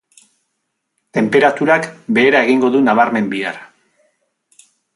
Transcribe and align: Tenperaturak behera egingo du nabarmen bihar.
Tenperaturak 1.17 1.85
behera 2.19 2.41
egingo 2.47 2.73
du 2.77 2.81
nabarmen 2.87 3.29
bihar. 3.35 3.61